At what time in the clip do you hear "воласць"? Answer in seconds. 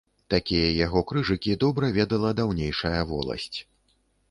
3.13-3.55